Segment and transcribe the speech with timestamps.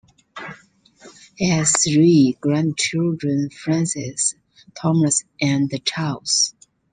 [1.35, 4.33] He has three grandchildren, Frances,
[4.75, 6.55] Thomas and Charles.